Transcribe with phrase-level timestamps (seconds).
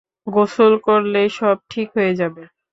[0.27, 2.43] গোসল করলেই সব ঠিক হয়ে যাবে।